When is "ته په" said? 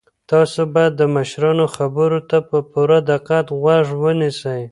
2.29-2.57